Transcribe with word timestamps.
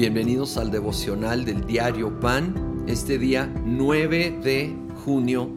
Bienvenidos 0.00 0.56
al 0.56 0.70
devocional 0.70 1.44
del 1.44 1.66
diario 1.66 2.20
Pan, 2.20 2.84
este 2.86 3.18
día 3.18 3.52
9 3.66 4.40
de 4.42 4.74
junio. 5.04 5.50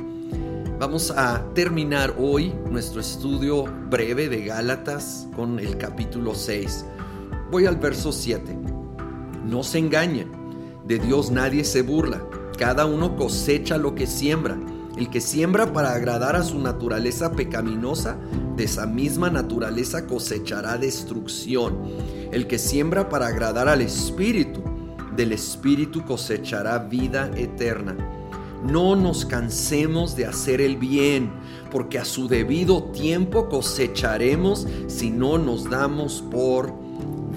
Vamos 0.77 1.11
a 1.11 1.45
terminar 1.53 2.13
hoy 2.19 2.53
nuestro 2.69 2.99
estudio 2.99 3.63
breve 3.89 4.27
de 4.27 4.43
Gálatas 4.43 5.29
con 5.33 5.59
el 5.59 5.77
capítulo 5.77 6.35
6. 6.35 6.83
Voy 7.51 7.67
al 7.67 7.77
verso 7.77 8.11
7. 8.11 8.53
No 9.45 9.63
se 9.63 9.77
engañen, 9.77 10.29
de 10.85 10.99
Dios 10.99 11.31
nadie 11.31 11.63
se 11.63 11.81
burla, 11.81 12.21
cada 12.57 12.85
uno 12.85 13.15
cosecha 13.15 13.77
lo 13.77 13.95
que 13.95 14.07
siembra. 14.07 14.59
El 14.95 15.09
que 15.09 15.21
siembra 15.21 15.73
para 15.73 15.93
agradar 15.93 16.35
a 16.35 16.43
su 16.43 16.59
naturaleza 16.59 17.31
pecaminosa, 17.31 18.17
de 18.55 18.65
esa 18.65 18.85
misma 18.85 19.31
naturaleza 19.31 20.05
cosechará 20.05 20.77
destrucción. 20.77 21.79
El 22.31 22.45
que 22.45 22.59
siembra 22.59 23.09
para 23.09 23.27
agradar 23.27 23.67
al 23.67 23.81
Espíritu, 23.81 24.61
del 25.15 25.31
Espíritu 25.31 26.05
cosechará 26.05 26.77
vida 26.77 27.31
eterna. 27.35 27.97
No 28.63 28.95
nos 28.95 29.25
cansemos 29.25 30.15
de 30.15 30.27
hacer 30.27 30.61
el 30.61 30.77
bien, 30.77 31.31
porque 31.71 31.97
a 31.97 32.05
su 32.05 32.27
debido 32.27 32.83
tiempo 32.83 33.49
cosecharemos 33.49 34.67
si 34.87 35.09
no 35.09 35.39
nos 35.39 35.69
damos 35.69 36.23
por 36.29 36.71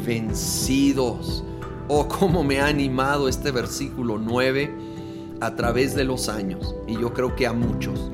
vencidos. 0.07 1.43
Oh, 1.89 2.07
cómo 2.07 2.45
me 2.45 2.61
ha 2.61 2.67
animado 2.67 3.29
este 3.29 3.51
versículo 3.51 4.19
9 4.19 4.96
a 5.41 5.55
través 5.55 5.95
de 5.95 6.05
los 6.05 6.29
años, 6.29 6.75
y 6.87 6.95
yo 6.95 7.13
creo 7.13 7.35
que 7.35 7.47
a 7.47 7.53
muchos. 7.53 8.11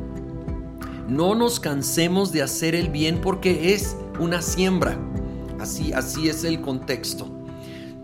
No 1.09 1.35
nos 1.35 1.61
cansemos 1.61 2.33
de 2.33 2.43
hacer 2.43 2.75
el 2.75 2.89
bien 2.89 3.21
porque 3.21 3.75
es 3.75 3.97
una 4.19 4.41
siembra. 4.41 4.99
Así, 5.61 5.93
así 5.93 6.29
es 6.29 6.45
el 6.45 6.61
contexto. 6.61 7.29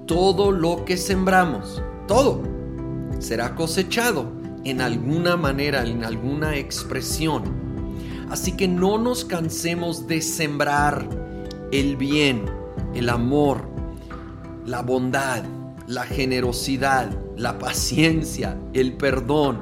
Todo 0.06 0.52
lo 0.52 0.84
que 0.84 0.96
sembramos, 0.96 1.82
todo, 2.06 2.42
será 3.18 3.54
cosechado 3.54 4.30
en 4.64 4.80
alguna 4.80 5.36
manera, 5.36 5.84
en 5.86 6.04
alguna 6.04 6.56
expresión. 6.56 7.42
Así 8.30 8.52
que 8.52 8.68
no 8.68 8.98
nos 8.98 9.24
cansemos 9.24 10.06
de 10.06 10.20
sembrar 10.20 11.08
el 11.72 11.96
bien, 11.96 12.44
el 12.94 13.08
amor, 13.08 13.68
la 14.66 14.82
bondad, 14.82 15.44
la 15.86 16.04
generosidad, 16.04 17.10
la 17.38 17.58
paciencia, 17.58 18.58
el 18.74 18.94
perdón, 18.94 19.60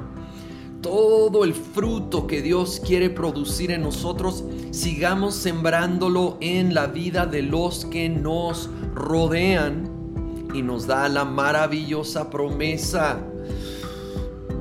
todo 0.81 1.43
el 1.43 1.53
fruto 1.53 2.27
que 2.27 2.41
Dios 2.41 2.81
quiere 2.83 3.09
producir 3.09 3.71
en 3.71 3.81
nosotros, 3.81 4.43
sigamos 4.71 5.35
sembrándolo 5.35 6.37
en 6.41 6.73
la 6.73 6.87
vida 6.87 7.25
de 7.25 7.43
los 7.43 7.85
que 7.85 8.09
nos 8.09 8.69
rodean 8.93 9.89
y 10.53 10.61
nos 10.61 10.87
da 10.87 11.07
la 11.07 11.23
maravillosa 11.23 12.29
promesa. 12.29 13.19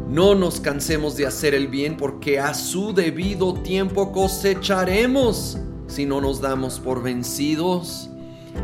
No 0.08 0.34
nos 0.34 0.60
cansemos 0.60 1.16
de 1.16 1.26
hacer 1.26 1.54
el 1.54 1.68
bien 1.68 1.96
porque 1.96 2.38
a 2.38 2.54
su 2.54 2.92
debido 2.92 3.54
tiempo 3.54 4.12
cosecharemos 4.12 5.58
si 5.86 6.06
no 6.06 6.20
nos 6.20 6.40
damos 6.40 6.80
por 6.80 7.02
vencidos. 7.02 8.10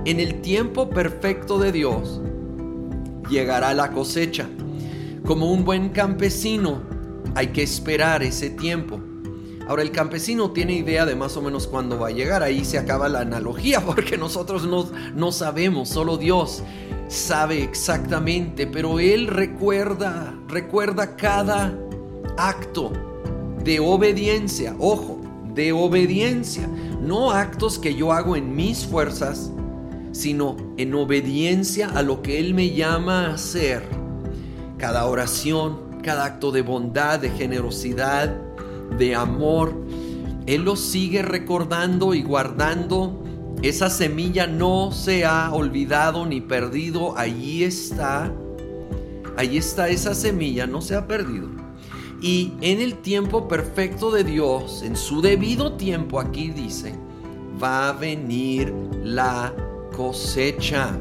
En 0.05 0.21
el 0.21 0.41
tiempo 0.41 0.89
perfecto 0.89 1.59
de 1.59 1.73
Dios 1.73 2.21
llegará 3.33 3.75
la 3.75 3.91
cosecha. 3.91 4.49
Como 5.27 5.51
un 5.51 5.65
buen 5.65 5.89
campesino, 5.89 6.83
hay 7.35 7.49
que 7.49 7.63
esperar 7.63 8.23
ese 8.23 8.51
tiempo. 8.51 9.01
Ahora, 9.67 9.83
el 9.83 9.91
campesino 9.91 10.51
tiene 10.51 10.75
idea 10.75 11.07
de 11.07 11.17
más 11.17 11.37
o 11.37 11.43
menos 11.43 11.67
cuándo 11.67 11.99
va 11.99 12.09
a 12.09 12.11
llegar. 12.11 12.43
Ahí 12.43 12.65
se 12.65 12.79
acaba 12.79 13.09
la 13.09 13.21
analogía 13.21 13.81
porque 13.87 14.17
nosotros 14.17 14.65
no, 14.65 14.89
no 15.15 15.33
sabemos, 15.33 15.89
solo 15.89 16.17
Dios 16.17 16.63
sabe 17.09 17.63
exactamente, 17.63 18.67
pero 18.67 18.99
Él 18.99 19.27
recuerda, 19.27 20.35
recuerda 20.49 21.15
cada 21.17 21.77
acto 22.39 22.93
de 23.63 23.81
obediencia, 23.81 24.75
ojo, 24.79 25.21
de 25.55 25.73
obediencia, 25.73 26.67
no 27.01 27.31
actos 27.31 27.79
que 27.79 27.95
yo 27.95 28.13
hago 28.13 28.35
en 28.35 28.57
mis 28.57 28.87
fuerzas, 28.87 29.51
sino 30.13 30.57
en 30.77 30.95
obediencia 30.95 31.89
a 31.89 32.03
lo 32.03 32.23
que 32.23 32.39
Él 32.39 32.55
me 32.55 32.71
llama 32.71 33.27
a 33.27 33.35
hacer. 33.35 33.83
Cada 34.79 35.07
oración, 35.07 36.01
cada 36.03 36.25
acto 36.25 36.53
de 36.53 36.63
bondad, 36.63 37.19
de 37.19 37.31
generosidad, 37.31 38.37
de 38.99 39.15
amor. 39.15 39.75
Él 40.47 40.63
lo 40.63 40.77
sigue 40.77 41.23
recordando 41.23 42.15
y 42.15 42.23
guardando. 42.23 43.23
Esa 43.63 43.91
semilla 43.91 44.47
no 44.47 44.93
se 44.93 45.25
ha 45.25 45.53
olvidado 45.53 46.27
ni 46.27 46.41
perdido. 46.41 47.17
Allí 47.17 47.65
está. 47.65 48.33
Allí 49.37 49.57
está 49.57 49.89
esa 49.89 50.15
semilla, 50.15 50.67
no 50.67 50.83
se 50.83 50.95
ha 50.95 51.07
perdido. 51.07 51.49
Y 52.21 52.53
en 52.61 52.81
el 52.81 52.97
tiempo 52.99 53.49
perfecto 53.49 54.11
de 54.11 54.25
Dios, 54.25 54.83
en 54.83 54.97
su 54.97 55.23
debido 55.23 55.73
tiempo, 55.73 56.21
aquí 56.21 56.51
dice, 56.51 56.95
va 57.61 57.89
a 57.89 57.93
venir 57.93 58.73
la 59.03 59.53
cosecha. 59.93 60.99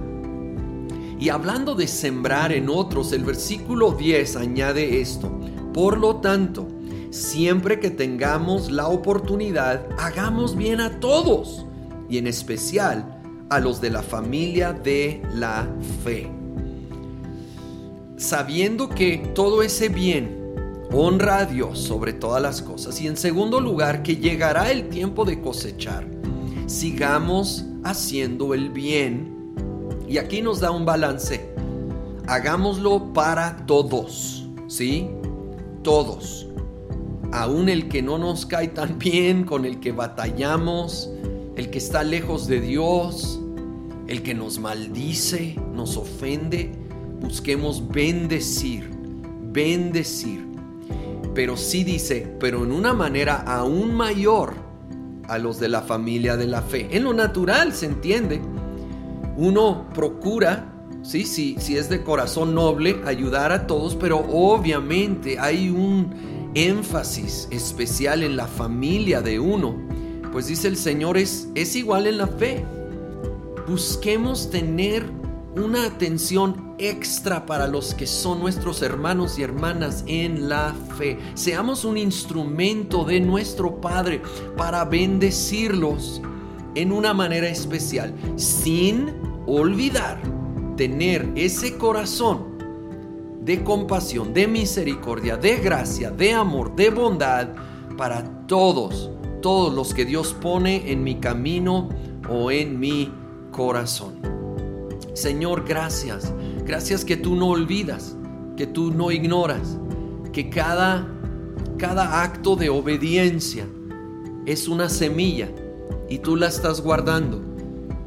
Y 1.19 1.29
hablando 1.29 1.75
de 1.75 1.87
sembrar 1.87 2.51
en 2.51 2.69
otros, 2.69 3.11
el 3.13 3.23
versículo 3.23 3.91
10 3.91 4.35
añade 4.35 5.01
esto. 5.01 5.31
Por 5.73 5.97
lo 5.97 6.17
tanto, 6.17 6.67
siempre 7.11 7.79
que 7.79 7.91
tengamos 7.91 8.71
la 8.71 8.87
oportunidad, 8.87 9.85
hagamos 9.97 10.55
bien 10.55 10.81
a 10.81 10.99
todos 10.99 11.65
y 12.09 12.17
en 12.17 12.27
especial 12.27 13.21
a 13.49 13.59
los 13.59 13.81
de 13.81 13.89
la 13.89 14.01
familia 14.01 14.73
de 14.73 15.21
la 15.33 15.67
fe. 16.03 16.29
Sabiendo 18.17 18.89
que 18.89 19.31
todo 19.35 19.61
ese 19.61 19.89
bien 19.89 20.39
honra 20.93 21.39
a 21.39 21.45
Dios 21.45 21.79
sobre 21.79 22.13
todas 22.13 22.41
las 22.41 22.61
cosas 22.61 22.99
y 23.01 23.07
en 23.07 23.17
segundo 23.17 23.59
lugar 23.61 24.03
que 24.03 24.17
llegará 24.17 24.71
el 24.71 24.89
tiempo 24.89 25.25
de 25.25 25.41
cosechar, 25.41 26.05
sigamos 26.67 27.65
haciendo 27.83 28.53
el 28.53 28.69
bien 28.69 29.41
y 30.07 30.17
aquí 30.17 30.41
nos 30.41 30.59
da 30.59 30.71
un 30.71 30.85
balance. 30.85 31.49
Hagámoslo 32.27 33.13
para 33.13 33.65
todos, 33.65 34.45
¿sí? 34.67 35.07
Todos. 35.83 36.47
Aún 37.31 37.69
el 37.69 37.87
que 37.87 38.01
no 38.01 38.17
nos 38.17 38.45
cae 38.45 38.67
tan 38.67 38.99
bien, 38.99 39.45
con 39.45 39.63
el 39.65 39.79
que 39.79 39.93
batallamos, 39.93 41.09
el 41.55 41.69
que 41.69 41.77
está 41.77 42.03
lejos 42.03 42.47
de 42.47 42.59
Dios, 42.59 43.39
el 44.07 44.21
que 44.21 44.33
nos 44.33 44.59
maldice, 44.59 45.55
nos 45.73 45.95
ofende, 45.95 46.73
busquemos 47.21 47.87
bendecir, 47.87 48.89
bendecir. 49.53 50.45
Pero 51.33 51.55
sí 51.55 51.85
dice, 51.85 52.35
pero 52.39 52.65
en 52.65 52.73
una 52.73 52.93
manera 52.93 53.37
aún 53.47 53.93
mayor 53.93 54.55
a 55.31 55.37
los 55.37 55.59
de 55.59 55.69
la 55.69 55.81
familia 55.81 56.35
de 56.35 56.45
la 56.45 56.61
fe. 56.61 56.89
En 56.91 57.05
lo 57.05 57.13
natural 57.13 57.73
se 57.73 57.85
entiende 57.85 58.41
uno 59.37 59.87
procura, 59.93 60.73
¿sí? 61.03 61.25
si, 61.25 61.55
si 61.57 61.77
es 61.77 61.89
de 61.89 62.03
corazón 62.03 62.53
noble, 62.53 63.01
ayudar 63.05 63.51
a 63.53 63.65
todos, 63.65 63.95
pero 63.95 64.17
obviamente 64.29 65.39
hay 65.39 65.69
un 65.69 66.51
énfasis 66.53 67.47
especial 67.49 68.23
en 68.23 68.35
la 68.35 68.45
familia 68.45 69.21
de 69.21 69.39
uno. 69.39 69.75
Pues 70.33 70.47
dice 70.47 70.67
el 70.67 70.75
Señor, 70.75 71.17
es, 71.17 71.47
es 71.55 71.75
igual 71.75 72.07
en 72.07 72.17
la 72.17 72.27
fe. 72.27 72.65
Busquemos 73.67 74.49
tener 74.49 75.05
una 75.55 75.85
atención 75.85 76.75
extra 76.77 77.45
para 77.45 77.67
los 77.67 77.93
que 77.93 78.07
son 78.07 78.39
nuestros 78.39 78.81
hermanos 78.81 79.37
y 79.37 79.43
hermanas 79.43 80.03
en 80.07 80.47
la 80.47 80.73
fe. 80.97 81.19
Seamos 81.33 81.83
un 81.83 81.97
instrumento 81.97 83.03
de 83.03 83.19
nuestro 83.19 83.81
Padre 83.81 84.21
para 84.55 84.85
bendecirlos 84.85 86.21
en 86.75 86.91
una 86.91 87.13
manera 87.13 87.49
especial, 87.49 88.13
sin 88.37 89.13
olvidar 89.45 90.21
tener 90.77 91.29
ese 91.35 91.77
corazón 91.77 92.51
de 93.41 93.63
compasión, 93.63 94.33
de 94.33 94.47
misericordia, 94.47 95.35
de 95.35 95.57
gracia, 95.57 96.11
de 96.11 96.31
amor, 96.31 96.75
de 96.75 96.89
bondad 96.91 97.49
para 97.97 98.23
todos, 98.47 99.11
todos 99.41 99.73
los 99.73 99.93
que 99.93 100.05
Dios 100.05 100.33
pone 100.33 100.91
en 100.91 101.03
mi 101.03 101.15
camino 101.15 101.89
o 102.29 102.51
en 102.51 102.79
mi 102.79 103.11
corazón. 103.51 104.40
Señor, 105.13 105.65
gracias. 105.67 106.33
Gracias 106.65 107.05
que 107.05 107.17
tú 107.17 107.35
no 107.35 107.47
olvidas, 107.47 108.15
que 108.57 108.67
tú 108.67 108.91
no 108.91 109.11
ignoras, 109.11 109.77
que 110.31 110.49
cada 110.49 111.07
cada 111.81 112.21
acto 112.21 112.55
de 112.55 112.69
obediencia 112.69 113.65
es 114.45 114.67
una 114.67 114.87
semilla 114.87 115.49
y 116.07 116.19
tú 116.19 116.35
la 116.35 116.45
estás 116.45 116.79
guardando 116.79 117.41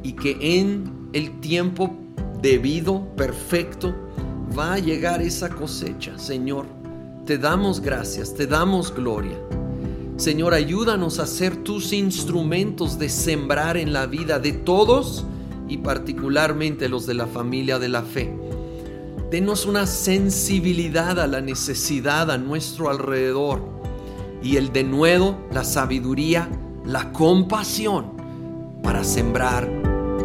y 0.01 0.13
que 0.13 0.37
en 0.39 1.09
el 1.11 1.41
tiempo 1.41 1.93
debido, 2.41 3.05
perfecto, 3.17 3.93
va 4.57 4.75
a 4.75 4.79
llegar 4.79 5.21
esa 5.21 5.49
cosecha. 5.49 6.17
Señor, 6.17 6.67
te 7.25 7.37
damos 7.37 7.81
gracias, 7.81 8.33
te 8.33 8.47
damos 8.47 8.95
gloria. 8.95 9.37
Señor, 10.15 10.53
ayúdanos 10.53 11.19
a 11.19 11.27
ser 11.27 11.57
tus 11.57 11.91
instrumentos 11.91 12.97
de 12.97 13.09
sembrar 13.09 13.75
en 13.75 13.91
la 13.91 14.05
vida 14.05 14.39
de 14.39 14.53
todos 14.53 15.25
y 15.67 15.77
particularmente 15.77 16.89
los 16.89 17.05
de 17.05 17.13
la 17.13 17.27
familia 17.27 17.79
de 17.79 17.89
la 17.89 18.01
fe. 18.03 18.33
Denos 19.31 19.65
una 19.65 19.87
sensibilidad 19.87 21.19
a 21.19 21.27
la 21.27 21.41
necesidad 21.41 22.29
a 22.31 22.37
nuestro 22.37 22.89
alrededor 22.89 23.61
y 24.41 24.57
el 24.57 24.71
denuedo, 24.71 25.37
la 25.51 25.63
sabiduría, 25.63 26.47
la 26.85 27.11
compasión 27.11 28.11
para 28.83 29.03
sembrar 29.03 29.67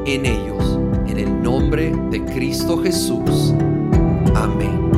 en 0.05 0.27
ellos. 0.27 0.79
En 1.07 1.19
el 1.19 1.43
nombre 1.43 1.93
de 2.11 2.25
Cristo 2.27 2.83
Jesús. 2.83 3.55
Amén. 4.35 4.90